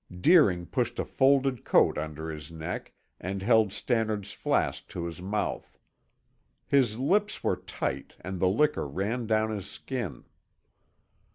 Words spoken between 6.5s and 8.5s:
His lips were tight and the